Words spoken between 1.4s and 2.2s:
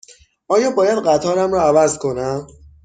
را عوض